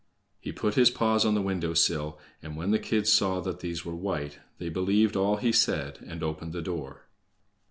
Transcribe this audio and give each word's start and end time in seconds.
He 0.39 0.51
put 0.51 0.73
his 0.73 0.89
paws 0.89 1.25
on 1.25 1.35
the 1.35 1.43
window 1.43 1.75
sill, 1.75 2.17
and 2.41 2.57
when 2.57 2.71
the 2.71 2.79
kids 2.79 3.13
saw 3.13 3.39
that 3.41 3.59
these 3.59 3.85
were 3.85 3.93
white, 3.95 4.39
they 4.57 4.67
believed 4.69 5.15
all 5.15 5.37
he 5.37 5.51
said 5.51 5.99
and 6.07 6.23
opened 6.23 6.53
the 6.53 6.61
door. 6.63 7.05